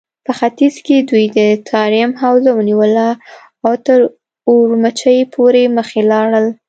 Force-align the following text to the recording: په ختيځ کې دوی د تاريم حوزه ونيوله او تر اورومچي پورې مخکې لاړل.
په 0.25 0.31
ختيځ 0.39 0.75
کې 0.85 0.95
دوی 1.09 1.25
د 1.37 1.39
تاريم 1.71 2.11
حوزه 2.21 2.51
ونيوله 2.53 3.09
او 3.65 3.73
تر 3.85 3.99
اورومچي 4.49 5.17
پورې 5.35 5.63
مخکې 5.77 6.01
لاړل. 6.11 6.45